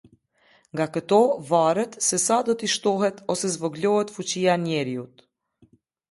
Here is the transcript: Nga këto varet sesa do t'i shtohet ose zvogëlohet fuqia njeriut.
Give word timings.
Nga 0.75 0.85
këto 0.93 1.17
varet 1.49 1.97
sesa 2.05 2.37
do 2.47 2.55
t'i 2.61 2.69
shtohet 2.75 3.21
ose 3.33 3.51
zvogëlohet 3.57 4.15
fuqia 4.15 4.55
njeriut. 4.65 5.23